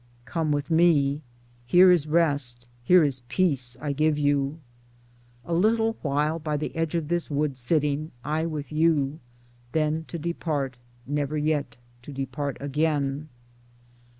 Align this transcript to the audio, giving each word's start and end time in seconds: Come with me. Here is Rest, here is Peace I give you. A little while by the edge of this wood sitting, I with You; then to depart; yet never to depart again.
Come 0.25 0.51
with 0.51 0.71
me. 0.71 1.21
Here 1.67 1.91
is 1.91 2.07
Rest, 2.07 2.67
here 2.83 3.03
is 3.03 3.21
Peace 3.27 3.77
I 3.79 3.93
give 3.93 4.17
you. 4.17 4.57
A 5.45 5.53
little 5.53 5.95
while 6.01 6.39
by 6.39 6.57
the 6.57 6.75
edge 6.75 6.95
of 6.95 7.07
this 7.07 7.29
wood 7.29 7.55
sitting, 7.55 8.09
I 8.23 8.47
with 8.47 8.71
You; 8.71 9.19
then 9.73 10.05
to 10.05 10.17
depart; 10.17 10.79
yet 11.05 11.13
never 11.13 11.39
to 11.39 12.11
depart 12.11 12.57
again. 12.59 13.29